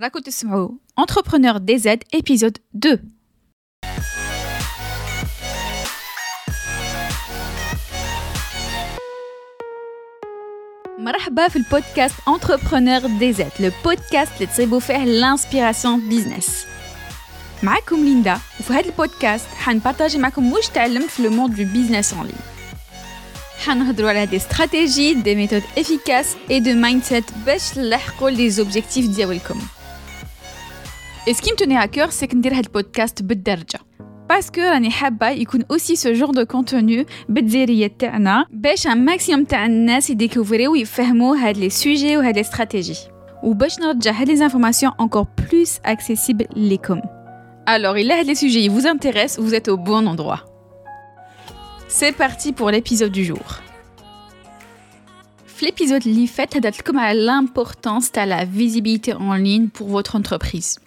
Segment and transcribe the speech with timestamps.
[0.00, 0.69] راكو تسمعوا
[1.01, 3.11] Entrepreneur DZ épisode 2
[10.99, 16.49] مرحبا في البودكاست Entrepreneur DZ le podcast اللي تصيبوا فيه l'inspiration business
[17.63, 22.25] معكم ليندا وفي هذا البودكاست حنبارطاجي معكم واش تعلمت في لو موند دو بيزنس اون
[22.25, 22.35] لين
[23.65, 29.07] حنهضروا على دي استراتيجي دي ميثود افيكاس اي دو مايند سيت باش تلحقوا لي زوبجيكتيف
[29.07, 29.61] ديالكم
[31.26, 33.78] Et ce qui me tenait à cœur, c'est que ندير هاد البودكاست بالدرجة
[34.28, 39.66] باسكو راني حابة يكون اوسي سو جور دو كونتوني بالدزيرية تاعنا باش ان ماكسيموم تاع
[39.66, 42.96] الناس يديكوفريو ويفهموا هاد لي سوجي وهاد لي استراتيجي
[43.42, 47.00] وباش نرجع هاد لي انفورماسيون encore plus accessible ليكم
[47.68, 50.44] Alors, il a les sujets vous intéressent, vous êtes au bon endroit.
[51.88, 53.46] C'est parti pour l'épisode du jour.
[55.60, 56.52] L'épisode li fait
[56.84, 60.78] comme à l'importance de la visibilité en ligne pour votre entreprise.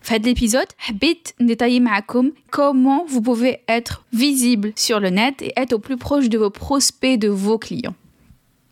[0.00, 5.72] Fait l'épisode, habite détailler معكم comment vous pouvez être visible sur le net et être
[5.72, 7.94] au plus proche de vos prospects, de vos clients.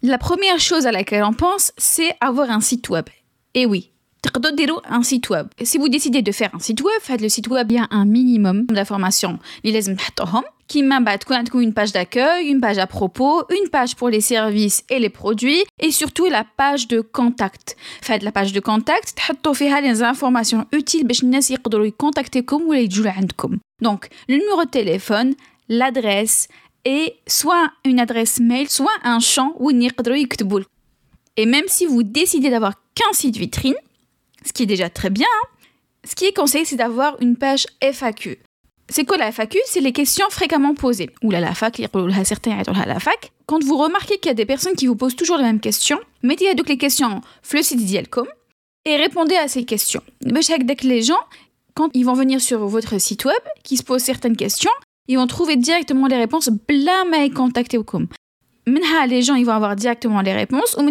[0.02, 3.06] La première chose à laquelle on pense, c'est avoir un site web.
[3.54, 3.90] Et oui,
[4.22, 5.46] تقدروا ديروا un site web.
[5.62, 7.86] Si vous décidez de faire un site web, faites le site web, il y a
[7.90, 12.78] un minimum d'informations اللي لازم تحطوهم كيما بعد تكون عندكم une page d'accueil, une page
[12.78, 17.00] à propos, une page pour les services et les produits et surtout la page de
[17.00, 17.76] contact.
[18.00, 22.80] Faites la page de contact تحطوا فيها les informations utiles باش الناس يقدروا يكونتاكتيكم ولا
[22.80, 23.58] يجوا لعندكم.
[23.84, 25.34] Donc, le numéro de téléphone,
[25.68, 26.48] l'adresse
[26.84, 30.60] et soit une adresse mail, soit un champ où يقدروا يكتبوا.
[31.36, 33.74] Et même si vous décidez d'avoir qu'un site vitrine,
[34.45, 35.27] ce qui est déjà très bien.
[35.27, 35.47] Hein.
[36.05, 38.39] Ce qui est conseillé, c'est d'avoir une page FAQ.
[38.89, 41.11] C'est quoi la FAQ C'est les questions fréquemment posées.
[41.21, 41.79] Ou la fac,
[42.23, 43.31] certains la fac.
[43.45, 45.99] Quand vous remarquez qu'il y a des personnes qui vous posent toujours les mêmes questions,
[46.23, 48.27] mettez donc les questions le site d'Ielcom
[48.85, 50.01] et répondez à ces questions.
[50.21, 51.19] Dès que les gens,
[51.75, 54.71] quand ils vont venir sur votre site web, qui se posent certaines questions,
[55.07, 58.07] ils vont trouver directement les réponses blâme et contacter au com
[59.07, 60.83] les gens ils vont avoir directement les réponses ou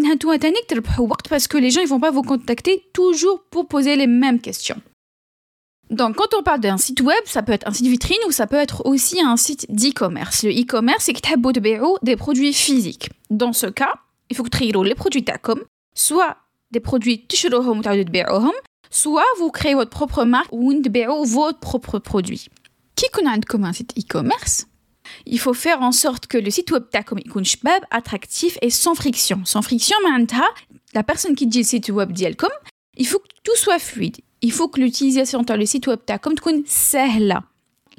[1.28, 4.80] parce que les gens ils vont pas vous contacter toujours pour poser les mêmes questions.
[5.90, 8.46] Donc quand on parle d'un site web, ça peut être un site vitrine ou ça
[8.46, 10.42] peut être aussi un site d'e-commerce.
[10.44, 11.32] Le e-commerce c'est que tu
[12.02, 13.10] des produits physiques.
[13.30, 13.94] Dans ce cas,
[14.30, 15.60] il faut que tu les produits tacom,
[15.94, 16.36] soit
[16.70, 17.26] des produits
[18.90, 20.72] soit vous créez votre propre marque ou
[21.24, 22.48] votre propre produit.
[22.94, 24.67] Qui connaît comme un site e-commerce?
[25.25, 28.95] il faut faire en sorte que le site web تاعكم يكون شباب attractif et sans
[28.95, 30.53] friction sans friction معناتها
[30.95, 32.47] la personne qui dit le site web ديالكم
[32.99, 36.35] il faut que tout soit fluide il faut que l'utilisation تاع le site web تاعكم
[36.35, 37.43] تكون سهله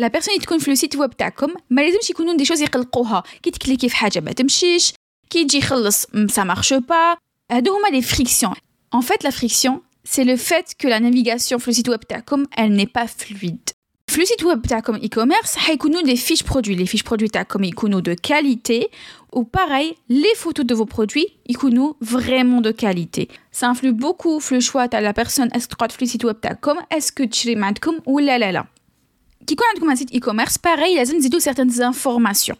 [0.02, 3.22] la personne اللي تكون في le site web تاعكم ما لازمش يكونوا دي شوز يقلقوها
[3.42, 4.92] كي تكليكي في حاجه ما تمشيش
[5.30, 7.18] كي يجي يخلص ça marche pas
[7.50, 8.54] هادو هما les frictions
[8.94, 12.44] en fait la friction c'est le fait que la navigation sur le site web تاعكم
[12.56, 13.70] elle n'est pas fluide
[14.24, 18.14] le site web comme e-commerce حيكونوا des fiches produits les fiches produits comme يكونوا de
[18.14, 18.88] qualité
[19.32, 24.60] ou pareil les photos de vos produits يكونوا vraiment de qualité ça influe beaucoup le
[24.60, 27.98] choix de la personne est-ce que تقعد في site web تاعكم est-ce que تشري معندكم
[28.06, 28.64] ولا لا لا
[29.46, 32.56] كي يكون عندكم un site e-commerce pareil لازم تزيدوا certaines informations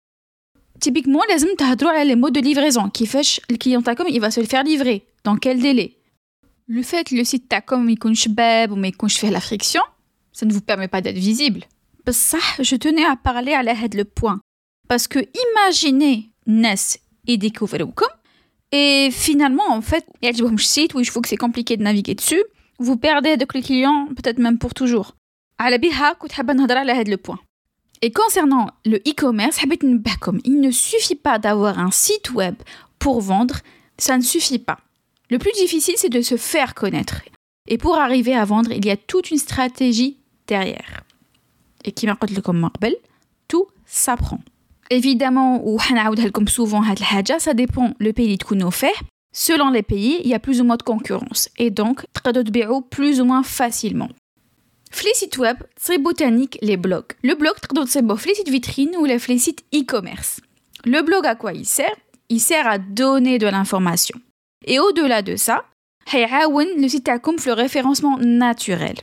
[0.85, 4.47] typiquement لازم تهضروا على les modes de livraison كيفاش الكليون تاعكم il va se le
[4.47, 5.93] faire livrer dans quel délai
[6.69, 9.95] le fait que le site تاعكم يكون شباب وما يكونش فيه la friction
[10.32, 11.66] ça ne vous permet pas d'être visible.
[12.12, 14.42] Ça, je tenais à parler à l'aide le point.
[14.88, 17.86] Parce que imaginez Ness et découvrir
[18.72, 21.76] et finalement, en fait, il y a des sites où il faut que c'est compliqué
[21.78, 22.44] de naviguer dessus.
[22.78, 25.16] Vous perdez de les clients, peut-être même pour toujours.
[27.10, 27.40] le point.
[28.02, 29.60] Et concernant le e-commerce,
[30.46, 32.56] il ne suffit pas d'avoir un site web
[32.98, 33.60] pour vendre,
[33.98, 34.80] ça ne suffit pas.
[35.30, 37.22] Le plus difficile, c'est de se faire connaître.
[37.68, 40.18] Et pour arriver à vendre, il y a toute une stratégie
[40.50, 41.04] derrière.
[41.86, 42.70] Et qui m'a dit comme
[43.48, 44.42] tout s'apprend.
[44.90, 45.78] Évidemment, ou
[46.34, 46.84] comme souvent,
[47.40, 48.94] ça dépend le pays qu'on fait.
[49.32, 52.06] Selon les pays, il y a plus ou moins de concurrence et donc
[52.52, 54.10] BO plus ou moins facilement.
[54.92, 57.14] Fli site web, c'est botanique les blogs.
[57.24, 57.54] Le blog
[57.88, 60.42] c'est beau site vitrine ou les site e-commerce.
[60.84, 61.96] Le blog à quoi il sert?
[62.30, 64.20] Il sert à donner de l'information.
[64.66, 65.64] Et au-delà de ça,
[66.12, 68.96] le site a le référencement naturel.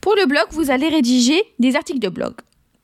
[0.00, 2.34] Pour le blog, vous allez rédiger des articles de blog.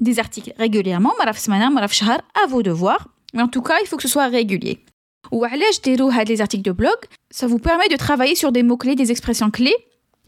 [0.00, 3.08] Des articles régulièrement, à vos devoirs.
[3.34, 4.84] Mais en tout cas, il faut que ce soit régulier.
[5.30, 6.96] Ou les articles de blog,
[7.30, 9.76] ça vous permet de travailler sur des mots-clés, des expressions clés.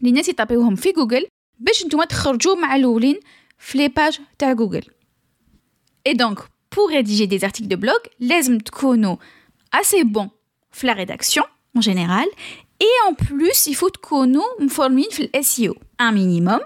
[0.01, 1.25] Les gens tapent في Google
[1.59, 3.19] باش نتوما تخرجوا مع الاولين
[3.57, 4.85] في les pages de Google.
[6.05, 6.39] Et donc,
[6.69, 9.15] pour rédiger des articles de blog, لازم تكونوا
[9.75, 10.27] assez bon
[10.71, 11.43] في la rédaction
[11.77, 12.25] en général
[12.79, 16.59] et en plus il faut تكونوا مفورمين في SEO un minimum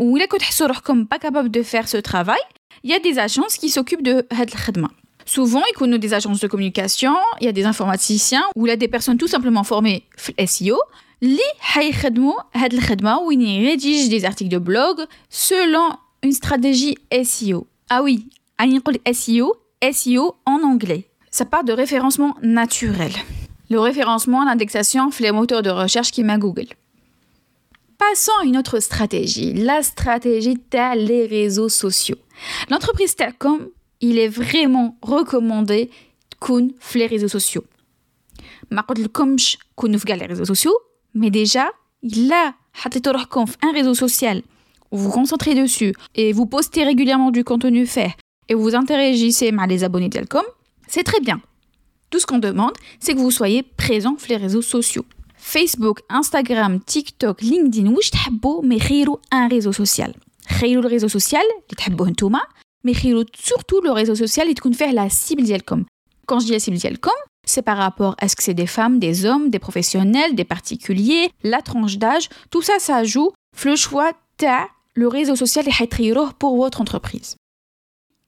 [0.00, 2.40] ou là كنتحسوا روحكم pas capable de faire ce travail
[2.84, 4.90] il y a des agences qui s'occupent de هاد الخدمه
[5.26, 8.72] Souvent, il connaît des agences de communication, il y a des informaticiens ou il y
[8.72, 10.02] a des personnes tout simplement formées
[10.44, 10.78] SEO
[11.22, 17.66] qui حيخدموا هاد الخدمه وين rédigent des articles de blog selon une stratégie SEO.
[17.90, 18.26] Ah oui,
[18.60, 19.54] on نقول SEO,
[19.92, 21.08] SEO en anglais.
[21.30, 23.12] Ça part de référencement naturel.
[23.74, 26.66] Le référencement, l'indexation, les moteurs de recherche qui met Google.
[27.98, 32.16] Passons à une autre stratégie, la stratégie des réseaux sociaux.
[32.70, 33.68] L'entreprise Telcom,
[34.00, 35.90] il est vraiment recommandé
[36.40, 37.64] qu'on les réseaux sociaux.
[38.70, 40.76] ما قلتلكمش كونوا في les réseaux sociaux
[41.16, 41.64] mais déjà
[42.02, 44.42] là حطيتوا روحكم un réseau social
[44.92, 48.12] où vous concentrez dessus et vous postez régulièrement du contenu fait
[48.48, 50.44] et vous interagissez avec les abonnés Telcom
[50.86, 51.40] c'est très bien
[52.14, 55.04] tout ce qu'on demande c'est que vous soyez présent sur les réseaux sociaux
[55.36, 60.12] Facebook, Instagram, TikTok, LinkedIn واش تحبوا mais خيروا un réseau social
[60.48, 62.40] خيروا le réseau social اللي تحبوه نتوما
[62.86, 65.84] mais surtout le réseau social est qu'on fait la cible d'Yelcom.
[66.26, 67.12] Quand je dis la cible d'Yelcom,
[67.46, 71.30] c'est par rapport à ce que c'est des femmes, des hommes, des professionnels, des particuliers,
[71.42, 73.30] la tranche d'âge, tout ça, ça joue
[73.64, 74.46] le choix de
[74.94, 77.36] le réseau social est pour votre entreprise.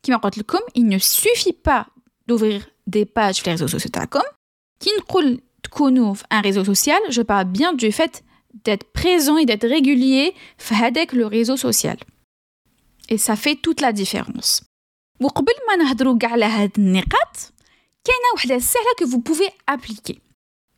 [0.02, 0.12] Qui
[0.46, 1.86] comme il ne suffit pas
[2.26, 4.22] d'ouvrir des pages sur les réseaux sociaux comme
[4.78, 8.24] qui ne un réseau social, je parle bien du fait
[8.64, 10.34] d'être présent et d'être régulier
[10.82, 11.96] avec le réseau social.
[13.08, 14.62] Et ça fait toute la différence.
[15.20, 17.36] وقبل ما نهضروا كاع على هاد النقاط
[18.04, 20.18] كاينه وحده سهله que vous pouvez appliquer.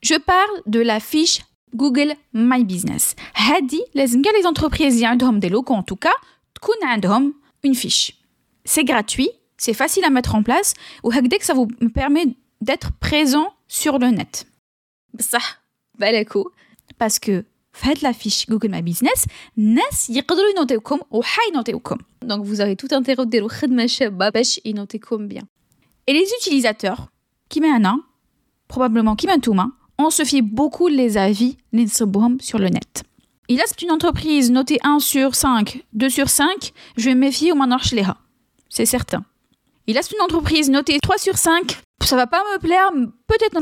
[0.03, 1.41] Je parle de la fiche
[1.75, 3.15] Google My Business.
[3.35, 7.35] هادي لازم كاع les entreprises اللي عندهم des locaux en tout cas تكون عندهم
[7.67, 8.13] une fiche.
[8.67, 12.27] C'est gratuit, c'est facile à mettre en place وهكذاك ça vous permet
[12.61, 14.47] d'être présent sur le net.
[15.15, 15.65] بصح
[15.99, 16.51] بالكو
[16.99, 19.27] parce que faites la fiche Google My Business
[19.59, 25.43] الناس يقدروا ينوتيوكم وحينوتيوكم donc vous avez tout intérêt de خدمه شابه باش ينوتيكم bien
[26.11, 27.09] et les utilisateurs
[27.49, 28.01] qui maintenant
[28.69, 31.57] probablement qui maintenant on se fie beaucoup les avis
[32.41, 33.03] sur le net
[33.49, 37.53] il a une entreprise notée 1 sur 5 2 sur 5 je vais me méfier
[37.53, 38.17] au manarchleha
[38.69, 39.25] c'est certain
[39.89, 42.91] il a une entreprise notée 3 sur 5 ça va pas me plaire
[43.27, 43.55] peut-être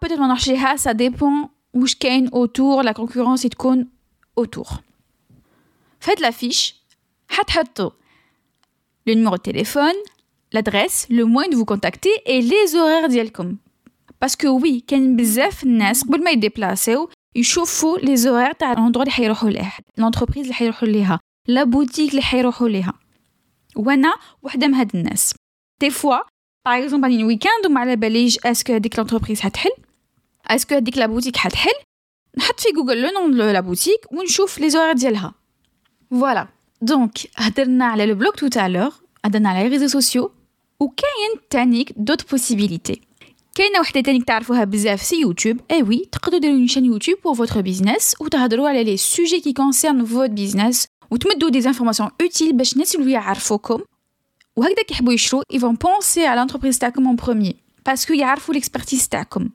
[0.00, 3.88] peut-être manarchleha ça dépend واش كاين autour la concurrence تكون
[4.40, 4.80] autour
[6.00, 6.74] faites la fiche
[7.28, 7.90] حتحطوا
[9.06, 9.98] le numéro de téléphone
[10.52, 13.56] l'adresse le moyen de vous contacter et les horaires ديالكم
[14.24, 19.10] parce que oui كاين بزاف الناس قبل ما يديبلاسيو يشوفوا les horaires تاع l'endroit اللي
[19.10, 22.92] حيروحوا ليه l'entreprise اللي حيروحوا ليها لا بوتيك اللي حيروحوا ليها
[23.76, 25.34] وانا وحده من هاد الناس
[25.80, 26.16] دي فوا
[26.66, 29.70] باغ اكزومبل ان ويكاند وما على باليش اسكو هذيك لونتربريز حتحل
[30.52, 31.70] est-ce que dit la boutique حتحل
[32.38, 35.34] نحط في جوجل le nom de la boutique ونشوف les horaires ديالها
[36.14, 36.46] voilà
[36.84, 38.94] donc هضرنا على le blog tout à l'heure
[39.24, 40.30] هضرنا على les réseaux sociaux
[40.80, 43.00] وكاين تانيك d'autres possibilités
[43.54, 47.34] كاينه وحده تانيك تعرفوها بزاف سي يوتيوب اي وي تقدروا ديروا une chaîne YouTube pour
[47.34, 52.72] votre business وتهضروا على les sujets qui concernent votre business وتمدوا des informations utiles باش
[52.72, 53.80] الناس اللي يعرفوكم
[54.56, 59.08] وهكذا كيحبوا يشرو ils vont penser à l'entreprise تاعكم en premier parce que يعرفوا l'expertise
[59.08, 59.50] تاعكم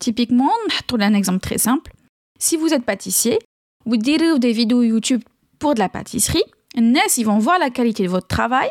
[0.00, 1.92] Typiquement, je un exemple très simple.
[2.38, 3.38] Si vous êtes pâtissier,
[3.84, 5.22] vous direz des vidéos YouTube
[5.58, 6.42] pour de la pâtisserie,
[6.74, 8.70] ils vont voir la qualité de votre travail.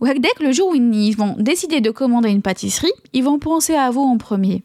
[0.00, 3.40] Ou dès que le jour où ils vont décider de commander une pâtisserie, ils vont
[3.40, 4.62] penser à vous en premier.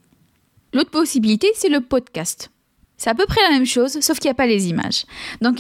[0.71, 2.51] L'autre possibilité, c'est le podcast.
[2.97, 5.05] C'est à peu près la même chose, sauf qu'il n'y a pas les images.
[5.41, 5.59] Donc,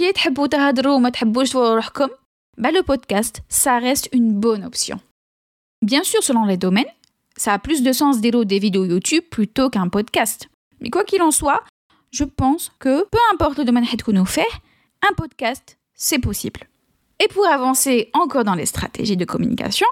[2.58, 5.00] bah, le podcast, ça reste une bonne option.
[5.80, 6.84] Bien sûr, selon les domaines,
[7.36, 10.48] ça a plus de sens d'élo des vidéos YouTube plutôt qu'un podcast.
[10.80, 11.62] Mais quoi qu'il en soit,
[12.10, 14.48] je pense que peu importe le domaine que nous fait,
[15.08, 16.60] un podcast, c'est possible.
[17.20, 19.86] Et pour avancer encore dans les stratégies de communication,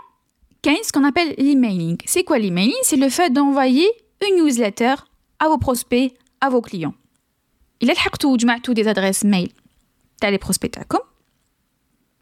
[0.65, 1.97] il y a ce qu'on appelle l'emailing?
[2.07, 2.75] C'est quoi l'emailing?
[2.83, 3.89] C'est le fait d'envoyer
[4.29, 4.95] une newsletter
[5.39, 6.95] à vos prospects, à vos clients.
[7.81, 7.93] Il
[8.61, 9.51] tous des adresses mail
[10.31, 10.73] les prospects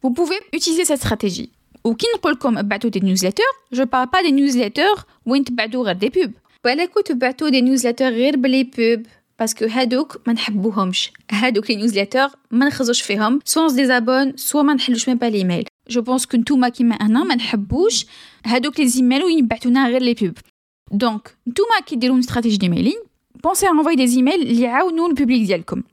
[0.04, 1.50] Vous pouvez utiliser cette stratégie.
[1.88, 5.98] Ou qui نقول لكم ابعتوا des newsletters je parle pas des newsletters وين تبعتوا غير
[6.00, 6.32] des pubs
[6.64, 9.08] بالكو تبعتوا des newsletters غير بلي pubs
[9.40, 14.74] باسكو هادوك ما نحبوهمش هادوك لي نيوزليتر ما نخرجوش فيهم سوا دي زابون سوا ما
[14.74, 18.06] نحلوش ميم با ليميل جو بونس كو نتوما كيما انا ما نحبوش
[18.46, 20.38] هادوك لي زيميل وين يبعتونا غير لي بوب
[20.92, 22.98] دونك نتوما كي ديروا استراتيجي دي ميلين
[23.48, 25.84] pensez à envoyer des emails اللي يعاونوا البوبليك ديالكم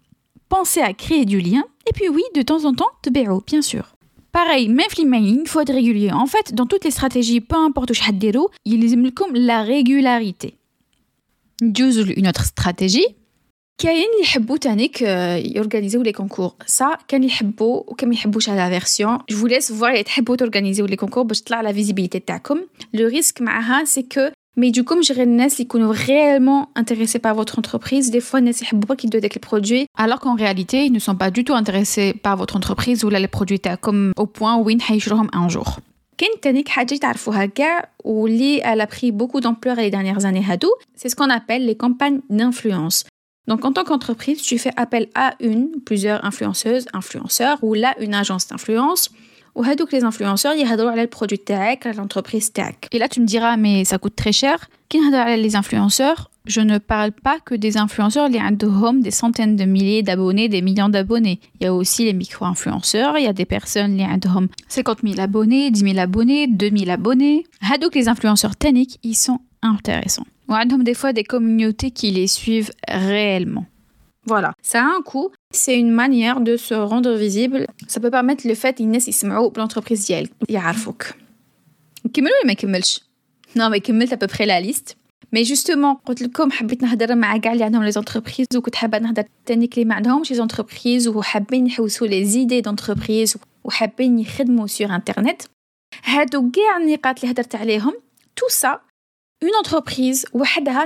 [0.54, 3.84] pensez à créer du lien et puis oui de temps en temps تبيعوا bien sûr
[4.32, 6.12] Pareil, même l'emailing, il faut être régulier.
[6.12, 10.54] En fait, dans toutes les stratégies, peu importe où il y a la régularité.
[11.62, 13.08] Une autre stratégie
[13.78, 15.02] كاين اللي يحبوا تانيك
[15.56, 20.02] يورغانيزيو لي كونكور سا كان يحبوا وكان ما يحبوش على فيرسيون جو vous laisse voir
[20.04, 22.60] تحبوا تورغانيزيو لي كونكور باش تطلع لا فيزيبيليتي تاعكم
[22.94, 27.58] لو ريسك معاها سي كو ما يجوكمش غير الناس اللي يكونوا réellement intéressés par votre
[27.58, 31.16] entreprise des fois الناس يحبوا برك يدوا داك البرودوي alors qu'en réalité ils ne sont
[31.16, 35.28] pas du tout intéressés par votre entreprise ولا les produits تاعكم au point وين حيشروهم
[35.34, 35.80] un jour
[36.18, 40.68] كاين تانيك حاجه تعرفوها كاع واللي elle a pris beaucoup d'ampleur les dernières années هادو
[40.96, 43.04] c'est ce qu'on appelle les campagnes d'influence
[43.48, 48.14] donc, en tant qu'entreprise, tu fais appel à une, plusieurs influenceuses, influenceurs, ou là, une
[48.14, 49.10] agence d'influence.
[49.55, 52.75] Ou que les influenceurs, ils adorent le produit tech, l'entreprise tech.
[52.91, 54.69] Et là, tu me diras, mais ça coûte très cher.
[54.89, 54.99] Qui
[55.37, 56.29] les influenceurs?
[56.45, 60.49] Je ne parle pas que des influenceurs, il y a des centaines de milliers d'abonnés,
[60.49, 61.39] des millions d'abonnés.
[61.59, 65.19] Il y a aussi les micro-influenceurs, il y a des personnes, qui ont 50 000
[65.19, 67.45] abonnés, 10 000 abonnés, 2 000 abonnés.
[67.61, 72.71] que les influenceurs techniques, ils sont intéressants ont des fois des communautés qui les suivent
[72.87, 73.65] réellement.
[74.25, 77.66] Voilà, ça a un coût C'est une manière de se rendre visible.
[77.88, 81.04] Ça peut permettre le fait qu'ils يسمعوا l'entreprise ديالك يعرفوك.
[82.06, 83.00] نكملوا ولا ما نكملش؟
[83.58, 84.96] Non, mais كملت à peu près la liste.
[85.32, 89.24] Mais justement, قلت لكم حبيت نهضر مع كاع اللي عندهم لي زونتربريز وكنت حابه نهضر
[89.46, 95.42] تانيك اللي ما عندهمش لي زونتربريز وحابين يحوسوا لي زيدي دونتربريز وحابين يخدموا سور انترنت
[96.04, 97.92] هادو كاع النقاط اللي هدرت عليهم
[98.36, 98.80] تو سا
[99.44, 100.24] une entreprise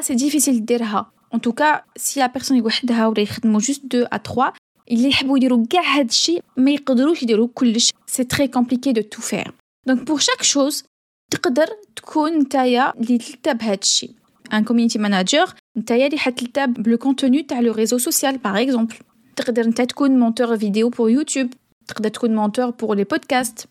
[0.00, 1.04] c'est difficile de dire
[1.35, 4.52] en tout cas si la personne est وحدها ولا يخدموا juste 2 à 3
[4.90, 9.23] اللي يحبوا يديروا كاع هاد الشيء ما يقدروش يديروا كلش c'est très compliqué de tout
[9.23, 9.50] faire
[9.88, 10.85] donc pour chaque chose
[11.30, 11.66] تقدر
[11.97, 14.11] تكون نتايا اللي تلتا بهاد الشيء
[14.52, 18.95] un community manager نتايا اللي حتلتا بلو كونتوني تاع لو ريزو سوسيال باغ اكزومبل
[19.37, 21.50] تقدر نتا تكون مونتور فيديو بور يوتيوب
[21.88, 23.66] تقدر تكون مونتور بور لي بودكاست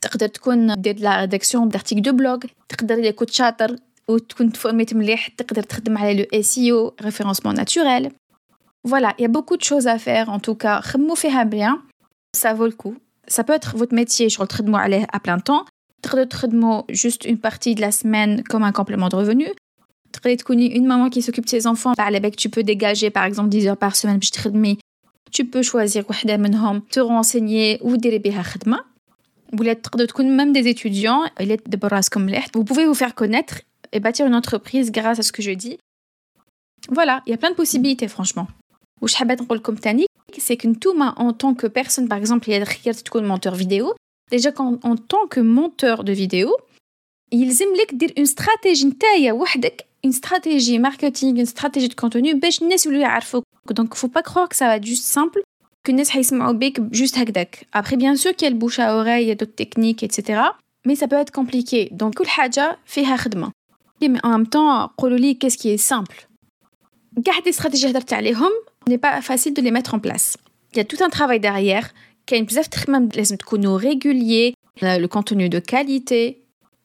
[0.00, 3.76] تقدر تكون دير لا ريداكسيون دارتيكل دو بلوغ تقدر الا كنت شاطر
[4.08, 8.10] وتكون تفورميت مليح تقدر تخدم على لو SEO référencement naturel
[8.88, 11.78] voilà il y a beaucoup de choses à faire en tout cas خمو فيها بيان
[12.36, 12.94] ça vaut le coup
[13.30, 15.64] ça peut être votre métier شغل تخدموا عليه à plein temps
[16.02, 19.54] تقدروا تخدموا juste une partie de la semaine comme un complément de revenu
[20.12, 23.24] تقدري تكوني une maman qui s'occupe de ses enfants على بالك tu peux dégager par
[23.24, 24.78] exemple 10 heures par semaine باش تخدمي
[25.36, 28.80] tu peux choisir وحده منهم te renseigner وديري بها خدمه
[29.60, 33.54] ولا تقدروا تكون même des étudiants اللي تدبروا راسكم مليح vous pouvez vous faire connaître
[33.92, 35.78] et bâtir une entreprise grâce à ce que je dis.
[36.90, 38.46] Voilà, il y a plein de possibilités, franchement.
[39.00, 39.14] Ou je
[39.60, 39.78] comme
[40.38, 43.94] c'est que tout en tant que personne, par exemple, il y a de monteur vidéo.
[44.30, 46.56] Déjà, en tant que monteur de vidéo,
[47.30, 48.86] ils aiment dire une stratégie
[50.04, 54.76] une stratégie marketing, une stratégie de contenu, donc il faut pas croire que ça va
[54.76, 55.40] être juste simple,
[55.84, 57.18] que les gens juste
[57.72, 60.02] Après, bien sûr qu'il y a le bouche à oreille, il y a d'autres techniques,
[60.02, 60.40] etc.
[60.84, 61.88] Mais ça peut être compliqué.
[61.92, 63.52] Donc, كل حاجة فيها خدمة
[64.02, 66.28] mais en même temps قولوا qu'est-ce qui est simple
[67.18, 68.50] Garder des stratégies هضرت عليهم
[68.90, 70.36] n'est pas facile de les mettre en place
[70.72, 71.92] il y a tout un travail derrière
[72.26, 76.36] كاين بزاف تخمم لازم تكونوا régulier le contenu de qualité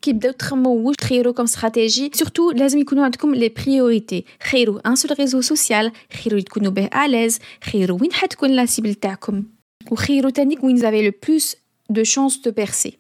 [0.02, 5.14] كيبداو تخمموا واش تخيروا comme stratégie surtout لازم يكونوا عندكم les priorités خيروا un seul
[5.14, 9.44] réseau social خيروا تكونوا به à l'aise خيروا وين حتكون la cible تاعكم
[9.92, 11.56] وخيروا تانيك وين vous avez le plus
[11.90, 12.98] de chances de percer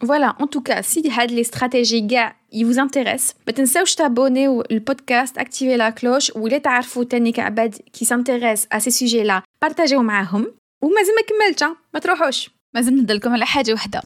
[0.00, 5.36] voilà, en tout cas, si les stratégies gars, ils vous intéressent, pas t'abonner au podcast,
[5.36, 10.46] activer la cloche ou les تعرفوا تاني كعباد qui s'intéressent à ces sujets-là, partagez معاهم
[10.82, 14.02] ومازال ما كملتش ما تروحوش مازال نهضر على حاجه وحده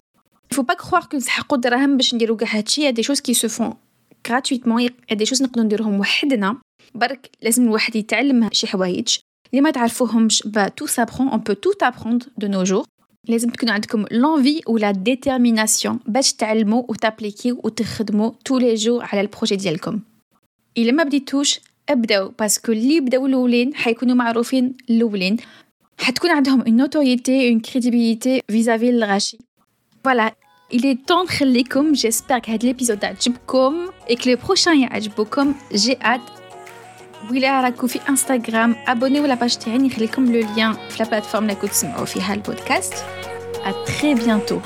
[0.53, 3.35] il faut pas croire que نسحقوا الدراهم باش نديروا كاع هادشي يا دي شوز كي
[3.35, 3.75] سو فون
[4.29, 6.57] gratuitement يا دي شوز نقدروا نديروهم وحدنا
[6.95, 9.17] برك لازم الواحد يتعلم شي حوايج
[9.51, 12.85] اللي ما تعرفوهمش با تو سابخون اون بو تو ابروند دو نو جور
[13.29, 19.21] لازم تكون عندكم l'envie ou la détermination باش تعلموا وتابليكيو وتخدموا tous les jours على
[19.21, 20.01] البروجي ديالكم
[20.79, 25.37] الا ما بديتوش ابداو باسكو اللي بداو الاولين حيكونوا معروفين الاولين
[25.99, 29.39] حتكون عندهم une notoriété une crédibilité vis-à-vis الغاشي
[30.09, 30.33] voilà
[30.73, 35.97] il est temps نخليكم j'espère que هاد l'épisode عجبكم et que le prochain يعجبكم j'ai
[36.03, 36.36] hâte
[37.31, 41.71] ولا راكو في انستغرام ابونيو لاباج تاعي نخليكم لو لين في لا بلاتفورم اللي كنت
[41.71, 42.95] تسمعوا فيها البودكاست
[43.65, 44.59] ا تري بيانتو